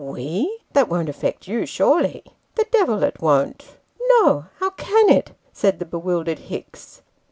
[0.01, 2.23] "We /That won't affect you, surely?""
[2.55, 3.77] The devil it won't!"
[4.21, 4.45] "No!
[4.57, 7.03] how can it?" said the bewildered Hicks.